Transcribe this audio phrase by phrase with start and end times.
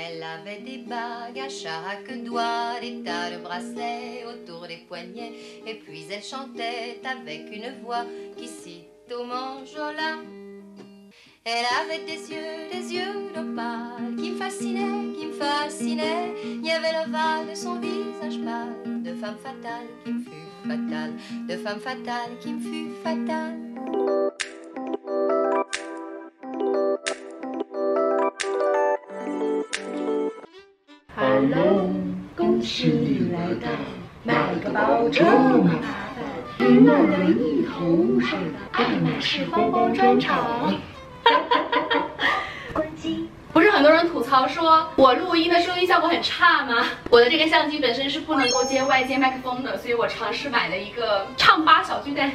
[0.00, 5.32] Elle avait des bagues à chaque doigt, des tas de bracelets autour des poignets,
[5.66, 8.04] et puis elle chantait avec une voix
[8.36, 10.18] qui cite au manjola.
[11.44, 16.34] Elle avait des yeux, des yeux d'opale qui me fascinaient, qui me fascinaient.
[16.44, 21.12] Il y avait l'ovale de son visage pâle, de femme fatale qui me fut fatale,
[21.48, 23.67] de femme fatale qui me fut fatale.
[32.34, 33.68] 恭喜你来到
[34.24, 40.74] 买个包这么麻烦，云南唯一头雾水的爱马仕包包专场。
[42.72, 43.28] 关机。
[43.52, 46.84] 不是很多人吐槽说我录音的收音效果很差吗？
[47.08, 52.32] 我的这个相机本身是不能够接外接麦克风的，所以我尝试买了一个唱吧小巨蛋。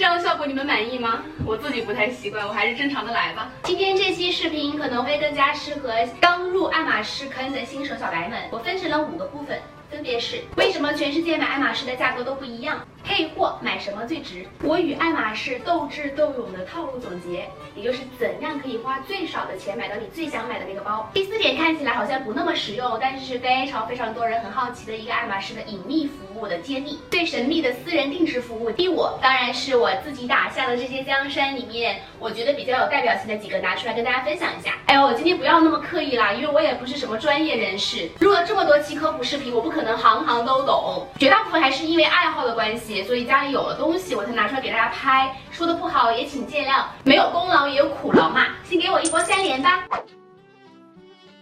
[0.00, 1.22] 这样的效果你们满意吗？
[1.44, 3.50] 我自己不太习惯，我还是正常的来吧。
[3.64, 9.60] 今天这期视频可能会更加适合刚入爱马仕坑的新手小白们，我分成了五个部分。
[9.90, 12.80] 分别是为什么全世界买爱马仕的价格都不一样？
[13.10, 14.46] 配货买什么最值？
[14.62, 17.44] 我与爱马仕斗智斗勇的套路总结，
[17.74, 21.10] 也就是怎样可以花最少的钱买到你最想买的那个包。
[21.12, 28.70] 第四点看起来好像不那么实用，但是是非常非常多人很好奇的一个爱马仕的隐秘服务的揭秘，最神秘的私人定制服务。
[28.70, 34.78] 第五，当然是我自己打下的这些江山里面，我觉得比较有代表性的几个拿出来跟大家分享一下。
[34.86, 39.68] 哎呦，我今天不要那么刻意啦，因为我也不是什么专业人士，录了这么多期科普视频，我不。
[39.70, 45.34] 可能行行都懂，绝大部分还是因为爱好的关系，所以家里有了东西我才拿出来给大家拍。
[45.50, 48.46] 说的不好也请见谅，没有功劳也有苦劳嘛。
[48.64, 49.84] 先给我一波三连吧。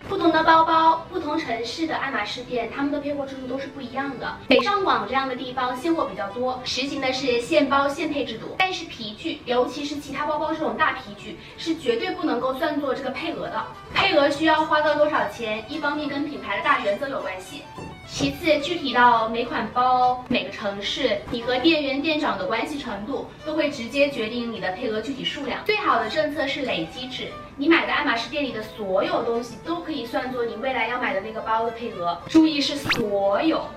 [0.08, 4.36] 不同的包包，不同城市的爱马仕店，他们的配货制度都是不一样的。
[4.48, 8.54] 北上广这样的地方现货比较多，实行的是现包现配制度。
[8.58, 13.62] 但是皮具，尤其是其他包包这种大皮具，是绝对不能够算作这个配额的。
[13.92, 15.62] 配额需要花到多少钱？
[15.68, 17.62] 一方面跟品牌的大原则有关系。
[18.10, 25.60] 其次，具体到每款包、每个城市，你和店员、店长的关系程度，都会直接决定你的配额具体数量。
[25.66, 32.18] 最好的政策是累积制，你买的爱马仕店里的所有东西都可以算作你未来要买的那个包的配额。
[32.28, 33.68] 注意是所有，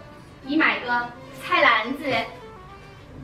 [0.44, 0.88] 你买个
[1.44, 2.06] 菜篮子、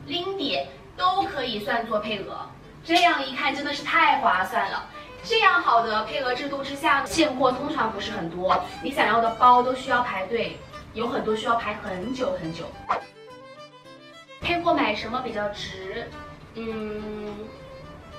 [0.06, 2.38] 拎碟都可以算作配额。
[2.84, 4.86] 这样一看真的是太划算了。
[5.24, 10.56] 这样好的配额制度之下，现货通常不是很多，你想要的包都需要排队。
[10.94, 12.64] 有很多需要排很久很久。
[14.40, 16.08] 配货买什么比较值？
[16.54, 17.34] 嗯，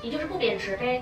[0.02, 1.02] 也就是不贬值呗。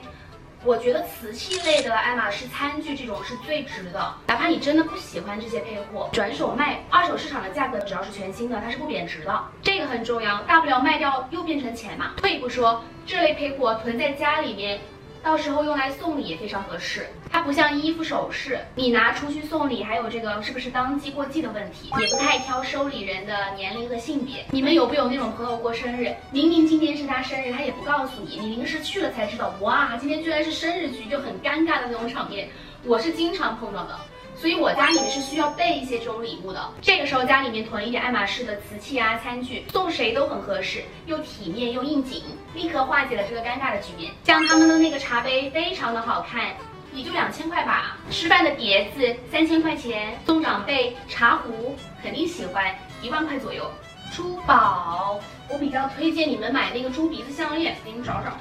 [0.63, 9.43] 我觉得瓷器类的爱马仕餐具这种是最值的，哪怕你真的不喜欢这些配货，转手卖，二手市场的价格只要是全新的，它是不贬值的。
[9.61, 12.13] 这个很重要，大不了卖掉又变成钱嘛。
[12.17, 14.79] 退一步说，这类配货囤在家里面。
[15.27, 24.45] 到时候用来送礼也非常合适，它不像衣服首饰，你拿出去送礼还有这个是不是当季过季的问题，也不太挑收礼人的年龄和性别。
[24.51, 32.47] 你们有没有那种朋友过生日，明明今天是他生日，他也不告诉你，你临时去了才知道，哇，今天居然是生日局，就很尴尬的那种场面，
[32.85, 33.99] 我是经常碰到的。
[34.39, 36.71] 所以我家里面是需要备一些这种礼物的。
[36.79, 42.21] 这个时候家里面囤一点爱马仕的瓷器啊、餐具，送谁都很合适，又体面又应景，
[42.53, 44.13] 立刻化解了这个尴尬的局面。
[44.23, 46.55] 像他们的那个茶杯非常的好看，
[46.93, 47.97] 也就两千块吧。
[48.11, 52.63] 吃饭的碟子三千块钱，送长辈茶壶肯定喜欢，
[53.01, 53.69] 一万块左右。
[54.15, 55.19] 珠宝
[55.49, 58.37] 我比较推荐你们买那个猪鼻子项链，给你们找找，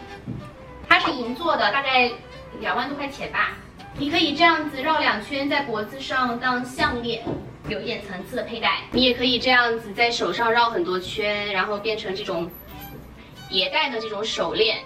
[0.89, 2.11] 它是银做的，大概
[2.61, 3.57] 两万多块钱吧。
[3.99, 7.25] 你可以这样子绕两圈在脖子上当项链，
[7.67, 8.83] 有一点层次的佩戴。
[8.93, 12.51] 你也可以这样子在手上绕很多圈，然后变成这种
[13.49, 14.79] 叠戴的这种手链。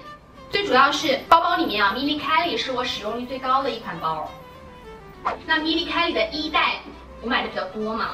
[0.48, 4.30] 最主要是包包里面啊，Mili Kelly 是我使用率最高的一款包。
[5.44, 6.74] 那 Mili Kelly 的一代
[7.20, 8.10] 我买的比较多嘛，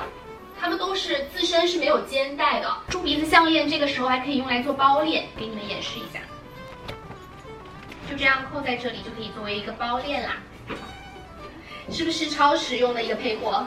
[0.59, 2.75] 它们都是自身是没有肩带的。
[2.89, 6.21] 猪鼻子项链这个时候还可以用来做包链，给你们演示一下。
[8.11, 10.39] 就这样扣在这里，就可以作为一个包链啦。
[11.91, 13.67] 是不是超实用的一个配货？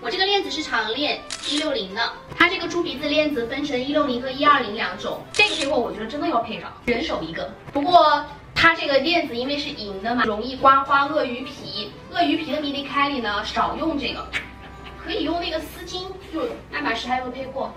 [0.00, 5.20] 我这个链子是长链一六零的，它这个猪鼻子链子分成一六零和一二零两种。
[5.32, 7.50] 这个配货我觉得真的要配上，人手一个。
[7.72, 8.24] 不过
[8.54, 11.90] 它这个链子因为是银的嘛，容易刮花鳄鱼皮。
[12.12, 14.26] 鳄鱼皮的迷你凯里呢，少用这个，
[15.02, 16.04] 可以用那个丝巾。
[16.32, 17.72] 就爱马仕还有个配货，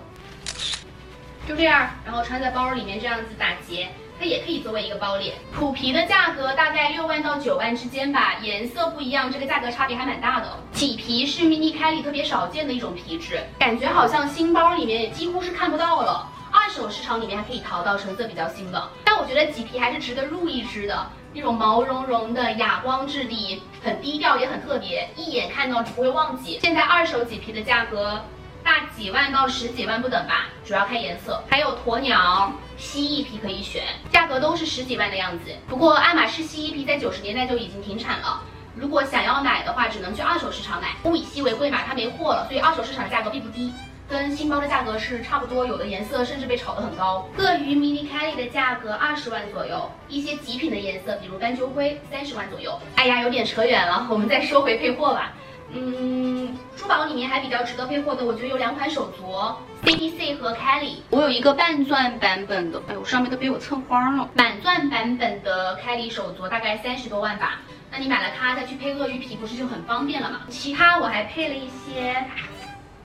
[1.48, 3.88] 就这样，然后穿在包里面这样子打结。
[4.18, 10.48] 它也可以作为一个包链，普皮的价格大概六万到九万之间吧，颜色不一样，这个价格差别还蛮大的。
[10.74, 18.88] 麂皮是 mini Kelly 特别少见的一种皮质，感觉好像新包里面也几乎是看不到了，二手市场里面还可以淘到成色比较新的。
[19.04, 26.58] 但我觉得麂皮还是值得入一只的，那种毛茸茸的哑光质地，很低调也很特别，一眼看到不会忘记。
[26.60, 28.20] 现在二手麂皮的价格
[28.64, 31.40] 大几万到十几万不等吧，主要看颜色。
[31.48, 35.50] 还有鸵鸟、蜥蜴皮可以选，价格都是十几万的样子。
[35.66, 38.40] 不过爱马仕蜥蜴皮在九十年代就已经停产了。
[38.76, 40.94] 如果想要买的话，只能去二手市场买。
[41.02, 43.72] 物以稀为贵嘛，它没货了，所以二手市场价格并不低，
[44.08, 45.66] 跟新包的价格是差不多。
[45.66, 47.28] 有的颜色甚至被炒得很高。
[47.36, 52.78] 鳄鱼 mini Kelly 的价格二十万左右，一些极品的颜色，比如斑鸠灰，三十万左右。
[52.94, 55.32] 哎呀，有点扯远了，我们再说回配货吧。
[55.70, 59.54] 嗯，珠宝里面还比较值得配货的，我觉得有两款手镯
[59.84, 60.96] ，CDC 和 Kelly。
[61.10, 64.28] 我有一个半钻版本的，哎呦，上面都被我蹭花了。
[64.34, 67.60] 满钻版本的 Kelly 手镯大概三十多万吧。
[67.90, 70.40] 那你买了它再去配鳄鱼皮，不是就很方便了吗？
[70.48, 72.24] 其他我还配了一些，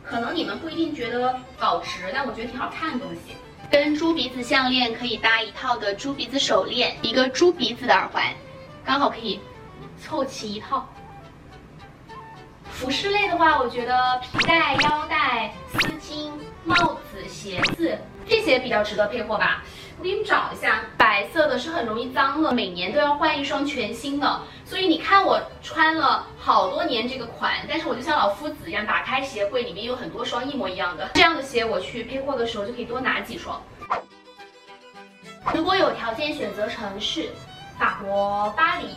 [0.03, 3.35] 可能你们不一定觉得保值，但我觉得挺好看的东西。
[3.71, 8.23] 跟猪鼻子项链可以搭一套的猪鼻子手链，一个猪鼻子的耳环，
[8.85, 9.39] 刚好可以
[9.99, 10.87] 凑齐一套。
[12.73, 16.29] 服饰类的话，我觉得皮带、腰带、丝巾、
[16.65, 17.97] 帽子、鞋子
[18.27, 19.63] 这些比较值得配货吧。
[19.97, 24.41] 我给你们找一下，白色的是很容易脏的，每年都要换一双全新的。
[24.65, 31.11] 所以你看我穿了好多年这个款，但是我就像老夫子一样，打开鞋柜里面有很多双一模一样的。
[31.13, 33.61] 这样的鞋我去配货的时候就可以多拿几双。
[35.53, 37.29] 如果有条件选择城市，
[37.77, 38.87] 法国巴黎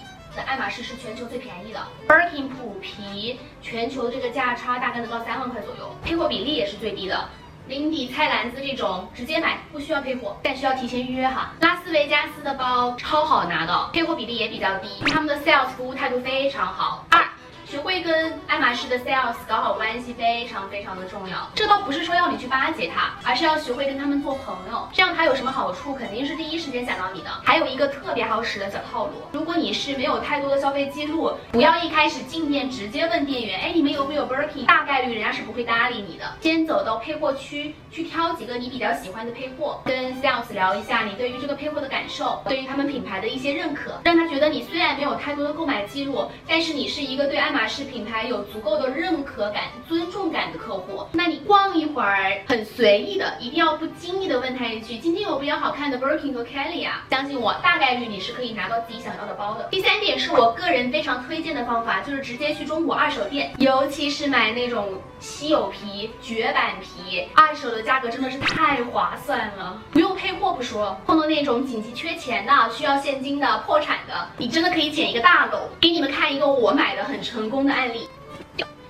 [0.43, 7.29] 爱马仕是全球最便宜的，Birkin 普皮全球这个价差大概能到三万块左右，配货比例也是最低的。
[7.69, 11.53] 林迪、菜篮子这种直接买，不需要配货，但需要提前预约哈。
[11.61, 17.05] 拉斯维加斯的包超好拿的，配货比例也比较低，他们的 sales 服务态度非常好。
[17.11, 17.25] 二
[17.69, 21.51] 学会跟爱马仕的 sales 搞好关系非常非常的重要。
[21.53, 24.89] 这倒不是说要你去巴结他，而是要学会跟他们做朋友。
[24.93, 27.31] 这样他有什么好处，肯定是第一时间想到你的。
[27.43, 34.65] 还有一个特别好使的小套路，如果你是没有太多的消费记录，不要一开始进店直接问店员，哎，你们有没有 Birkin？
[34.67, 36.25] 大概率人家是不会搭理你的。
[36.41, 51.07] 先走到配货区去挑几个你比较喜欢的配货，跟 sales 聊一下你对于这个配货的感受，对于他们品牌的一些认可，让他觉得你虽然没有太多的购买记录，但是你是一个对爱马马仕品牌有足够的认可感、尊重感的客户。
[51.13, 59.69] 那你逛一会儿，很随意的，一定要不经意的问他一句：“今天有比较好看的 Birkin 和 Kelly 啊？”相信我，大概率你是可以拿到自己想要的包的。
[59.71, 75.59] 第三点是我个人非常推荐的方法，就是直接去中国二手店，尤其是买那种稀有皮、绝版皮，二手的价格真的是太划算了，不用配货不说，碰到那种紧急缺钱的、需要现金的、破产的，你真的可以捡一个大漏。
[75.81, 78.09] 给你们看一个我买的很成成功的案例。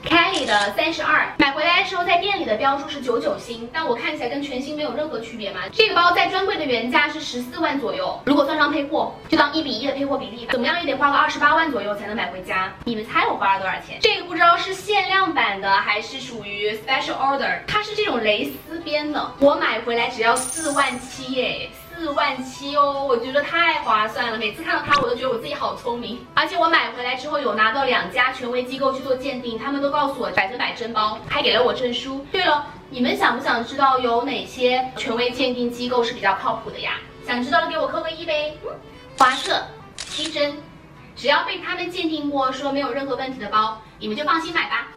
[0.02, 5.60] Kelly 的三十二，买回来的时候在店里的标注是九九新，但我看起来跟全新没有任何区别嘛。
[5.70, 12.72] 这个包在专柜的原价是十四万左右，如果算上配货，就当一比一的配货比例吧，怎么样也得花个二十八万左右才能买回家。
[12.84, 13.98] 你们猜我花了多少钱？
[14.00, 21.68] 这个不知道是限量版的还是属于 special order，它是这种蕾丝边的，我买回来只要四万七耶。
[21.98, 24.36] 四万七哦，我觉得太划算了。
[24.36, 26.26] 每次看到它，我都觉得我自己好聪明。
[26.34, 32.24] 而且我买回来之后有拿到两家权威机构去做鉴定，他们都告诉我百分百真包，还给了我证书。
[32.30, 36.98] 对了，你们想不想知道有哪些权威鉴定机构是比较靠谱的呀？
[37.26, 38.54] 想知道的给我扣个一呗。
[39.18, 39.62] 华特、
[39.96, 40.58] 七针，
[41.16, 44.88] 只要被他们鉴定过，说没有任何问题的包，你们就放心买吧。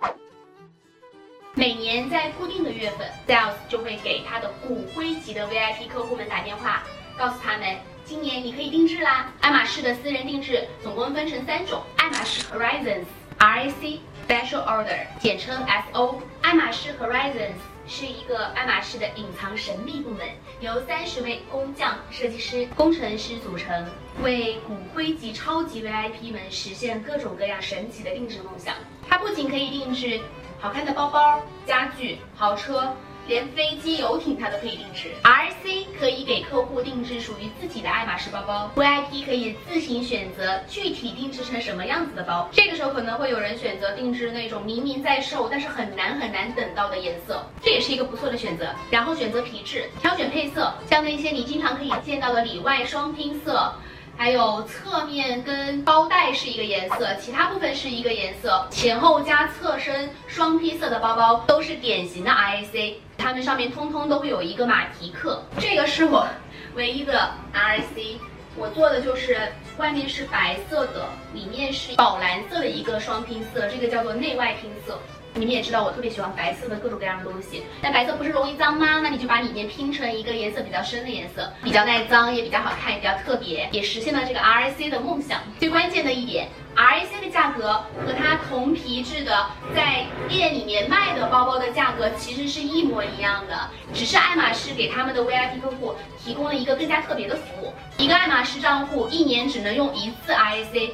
[1.59, 6.83] 每年在固定的月份，sales 就会给他的骨灰级的 VIP 客户们打电话，
[7.17, 7.75] 告诉他们
[8.05, 9.29] 今年你可以定制啦。
[9.41, 13.03] 爱马仕的私人定制总共分成三种：爱马仕 Horizons、
[13.39, 15.61] RAC、Special Order，简称
[15.91, 16.21] SO。
[16.41, 17.55] 爱马仕 Horizons
[17.89, 20.29] 是一个爱马仕的隐藏神秘部门，
[20.61, 23.85] 由三十位工匠、设计师、工程师组成，
[24.23, 28.75] 为骨灰级超级 VIP 们实现各种各样神奇的定制梦想。
[29.09, 30.21] 它不仅可以定制。
[30.61, 32.93] 好看的包包、家具、豪车，
[33.27, 35.09] 连飞机、游艇它都可以定制。
[35.23, 42.49] RC 可以给客户定制属于自己的爱马仕包包，VIP 可以自行选择具体定制成什么样子的包。
[42.51, 48.67] 这个时候可能会有人选择定制那种明明在售，但是很难很难等到的颜色，这也是一个不错的选择。
[48.91, 53.73] 然后选择皮质，挑选配色，像那些你经常可以见到的里外双拼色。
[54.19, 66.27] 还有侧面跟包带是一个颜色，其他部分是一个颜色，前后加侧身双拼色的包包都是典型的 RAC，它们上面通通都会有一个马蹄克，这个是我
[66.75, 68.17] 唯一的 RAC，
[68.57, 74.99] 我做的就是外面是白色的，里面是宝蓝色的一个双拼色，这个叫做内外拼色。
[75.35, 78.99] 你们也知道我特别喜欢白色的各种各样的东西，但白色不是容易脏吗？
[79.01, 85.39] 那你就把里面拼成一个颜色比较深的颜色，比较耐脏，也比较好看，也比较特别，也实现了这个 R A C 的梦想。
[85.59, 87.73] 最关键的一点 R A C 的价格
[88.05, 89.45] 和它同皮质的
[89.75, 100.93] 在店里面卖的包包的价格其实是一模一样的，只是爱马仕给他们的 V I P 客户提供了一个更加特别的服务，一个爱马仕账户一年只能用一次 R A C。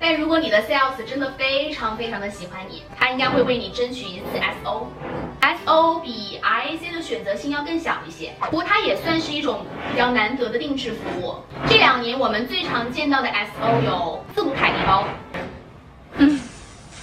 [0.00, 4.26] 但如果你的 sales 真的非常非常的喜欢你，他应该会为你争取一次
[4.64, 4.86] SO。
[5.42, 11.34] SO 比 RAC 的选择性要更小一些，不过它也算是一种比较难得的定制服务。
[11.68, 15.06] 这两年我们最常见到的 SO 有字母凯迪包。
[16.16, 16.40] 嗯，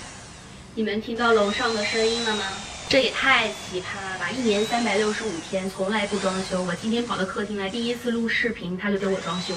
[0.74, 2.44] 你们听到楼上的声音了吗？
[2.90, 4.30] 这也太奇葩了吧！
[4.32, 9.54] 一年三百六十五天从来不装修，我今天跑到客厅来，第一次录视频他就给我装修。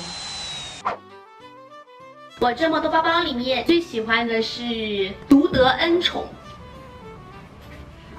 [2.40, 6.26] 我这么多包包里面最喜欢的是独得恩宠，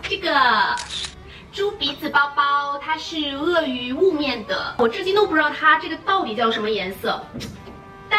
[0.03, 0.31] 这个
[1.51, 7.19] 猪鼻子包包，它是鳄鱼雾面的，我至今都不知道它这个到底叫什么颜色，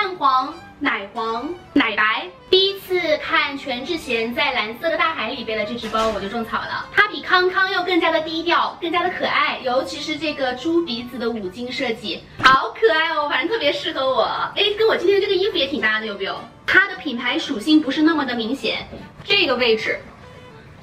[0.03, 2.27] 蛋黄、奶黄、奶白。
[2.51, 6.89] 第一次看全智贤在蓝色的大海里背的这只包，我就种草了。
[6.93, 14.25] 它比康康要更加的低调，更加的可爱，尤其是这个猪鼻子的五金设计，好可爱哦，反正特别适合我。
[14.57, 16.37] 哎，跟我今天的这个衣服也挺搭的，有没有？
[16.67, 18.85] 它的品牌属性不是那么的明显，
[19.23, 20.01] 这个位置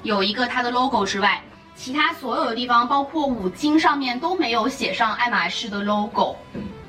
[0.02, 1.42] 有一个它的 logo 之外，
[1.74, 6.38] 其他所有的地方，包括五金上面都没有写上爱马仕的 logo。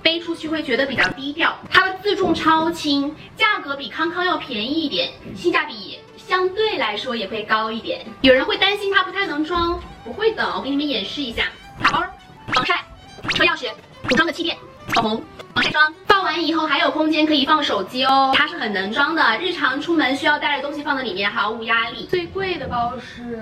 [0.01, 8.05] 背出去会觉得比较低调，它的自重超轻，价格比康康要便宜一点，性价比相对来说也会高一点。
[8.21, 11.43] 有人会担心它不太能装，不会的，我给你们演示一下：
[11.81, 12.03] 卡包、
[12.53, 12.83] 防晒、
[13.29, 13.69] 车钥匙、
[14.03, 14.57] 补装的气垫、
[14.95, 22.07] 口红、防晒霜，放完以后还有空间可以放手机哦，它是很能装的，日常出门需要带着东西放在里面毫无压力。
[22.09, 23.39] 最贵的包是。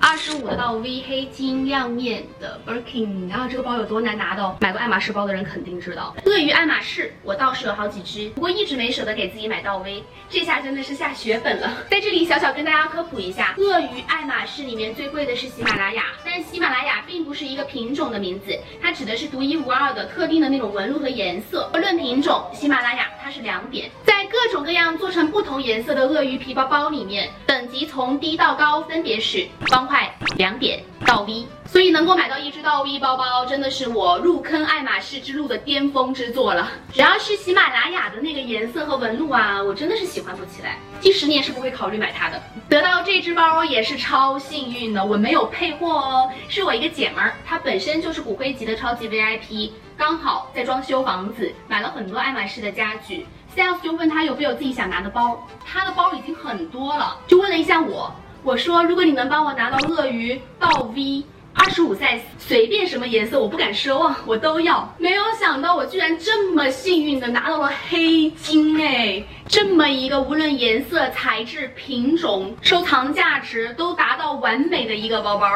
[0.00, 4.56] 二十五的到 V 黑金亮面的 Birkin，然后这个包有多难拿到？
[4.60, 6.16] 买过爱马仕包的人肯定知道。
[6.24, 11.70] 鳄鱼爱马仕，我倒是有好几只，不过一直没舍得给自己买到 V，这下真的是下血本了。
[11.90, 21.70] 在这里小小跟大家科普一下，鳄鱼爱马仕里面最贵的是喜马拉雅，但喜马拉雅并不是一个品种的名字，它指的是独一无二的特定的那种纹路和颜色。
[21.74, 23.90] 论品种，喜马拉雅它是两点，
[24.30, 30.08] 各种各样做成不同颜色的鳄鱼皮包包里面，等级从低到高分别是方块。
[30.36, 36.70] 两点到 V，所以能够买到一只到 V 包包，真的是我入坑爱马仕之路的巅峰之作了。
[36.92, 40.78] 只要是喜马拉雅的那个颜色和纹路啊，我真的是喜欢不起来。
[41.00, 42.40] 第十年是不会考虑买它的。
[42.68, 53.26] 得到这只包也是超幸运的，我没有配货哦，是我一个姐们儿，她本身就是骨灰级的超级 VIP，刚好在装修房子，买了很多爱马仕的家具。
[53.54, 58.10] sales 就问她有没有自己想拿的包，她的包已经很多了，就问了一下我。
[58.42, 64.90] 我说，如果你能帮我拿到鳄鱼到 V 二十五 size，随便什么颜色，我不敢奢望，我都要。
[64.96, 75.46] 没有想到我居然这么幸运的拿到了黑金哎，这么一个无论颜色、材质、品种、收藏价值都达到完美的一个包包，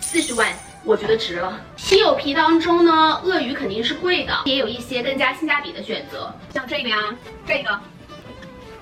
[0.00, 0.48] 四十万，
[0.84, 1.60] 我觉得值了。
[1.76, 6.96] 稀有皮当中呢，鳄鱼肯定是贵的，也有一些更加性价比的选择，像这个呀，
[7.46, 7.80] 这个，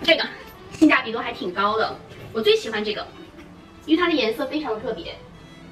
[0.03, 0.25] 这个，
[0.73, 1.97] 性价比都还挺高的。
[2.33, 3.07] 我最喜欢这个。
[3.87, 5.17] 因为它的颜色非常的特别，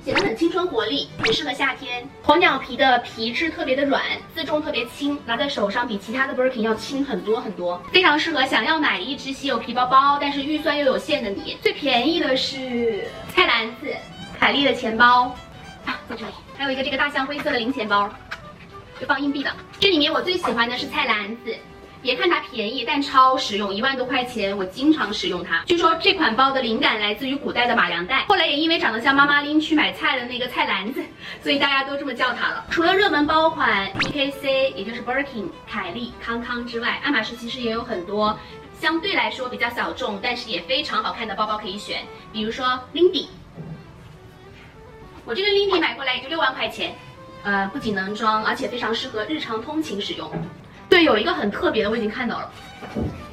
[0.04, 2.08] 显得很青春活力，很适合夏天。
[2.24, 4.02] 鸵鸟皮的皮质特别的软，
[4.34, 11.58] 自重特别轻，拿在手上比其他的 Birkin 要轻很多很多，非常适合想要买一只稀有皮包包，但是预算又有限的你。
[11.62, 13.94] 最便宜的是菜篮子，
[14.40, 15.36] 凯莉的钱包，
[16.08, 18.08] 在这里还有一个这个大象灰色的零钱包，
[18.98, 19.52] 就放硬币的。
[19.78, 21.54] 这里面我最喜欢的是菜篮子。
[22.00, 25.64] 别看它便宜，但超实用，一万多块钱，我经常使用它。
[25.66, 31.02] 据说这款包的灵感来自于古代的马良袋，后来也因为长得像妈妈拎去买菜的那个菜篮子，
[31.42, 32.64] 所以大家都这么叫它了。
[32.70, 38.38] 除了热门包款 EKC，也就是 Birkin、凯利、康康之外，爱马仕其实也有很多
[38.80, 42.04] 相对来说比较小众，但是也非常好看的包包可以选。
[42.32, 43.26] 比如说 Lindy，
[45.28, 46.96] 我这个 Lindy 买过来也就六万块钱，
[47.42, 50.30] 呃，不仅能装，而且非常适合日常通勤使用。
[50.88, 52.50] 对，有一个很特别的，我已经看到了。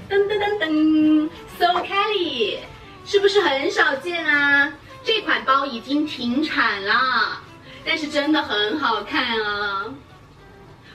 [0.10, 2.58] 噔噔噔噔，So Kelly，
[3.06, 4.74] 是不是很少见啊？
[5.06, 7.42] 这款包已经停产了，
[7.86, 9.86] 但是真的很好看啊！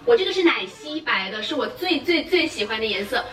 [0.05, 3.25] 我这个是奶昔白的，是我最最最喜欢的颜色。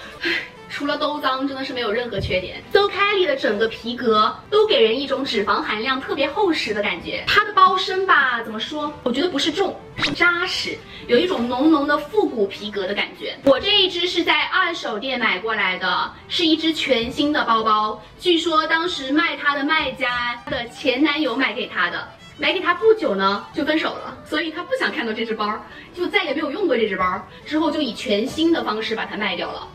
[0.70, 2.62] 除了都脏，真的是没有任何缺点。
[2.72, 7.24] So Kelly 的整个皮革都给人一种脂肪含量特别厚实的感觉。
[7.28, 8.92] 它的包身吧，怎么说？
[9.04, 13.36] 我觉得不是重，是扎实，有一种浓浓的复古皮革的感觉。
[13.46, 18.02] 我这一只是在二手店买过来的，是一只全新的包包。
[18.20, 22.08] 据说当时卖它的卖家的前男友买给她的。
[22.40, 25.60] 买给他不久呢，就分手了，所以他不想看到这只包，
[25.92, 27.20] 就再也没有用过这只包。
[27.48, 29.68] 之后就以全新的方式把它卖掉了。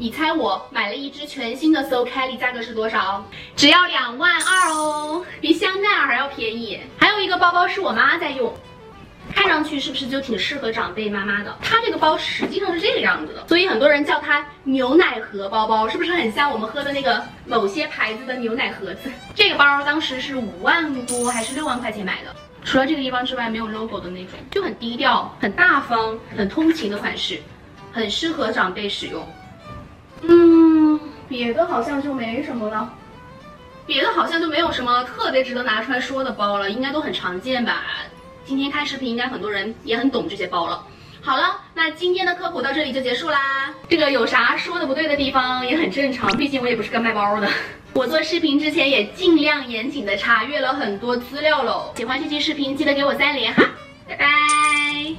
[0.00, 3.26] 你猜我买了一只全新的 So Kelly，价格是多少？
[3.56, 6.78] 只要两万二哦，比香奈儿还要便宜。
[6.96, 8.54] 还有一个包包是我妈在用。
[9.34, 11.52] 看上去是不是就挺适合长辈妈妈的？
[11.60, 19.10] 它这个包实际上是这个样子的，所以很多人叫它牛奶盒包包，是不是很像我们喝的那个某些牌子的牛奶盒子？
[19.34, 22.32] 这个包当时是五万多还是六万块钱买的？
[22.64, 27.40] 除了这个地方之外，没有 logo 的那种，就很低调、很大方、很通勤的款式，
[27.92, 29.26] 很适合长辈使用。
[31.28, 32.92] 别的好像就没什么了，
[33.86, 37.84] 别的好像就没有什么特别值得拿出来说的包了，应该都很常见吧。
[38.44, 40.82] 今天看视频，应该很多人也很懂这些包了。
[41.20, 43.74] 好了，那今天的科普到这里就结束啦。
[43.88, 47.48] 这个有啥说的不对的地方也很正常，毕竟我也不是个卖包的。
[47.92, 51.92] 我做视频之前也尽量严谨的查阅了很多资料喽。
[51.96, 53.64] 喜欢这期视频，记得给我三连哈，
[54.08, 55.18] 拜拜。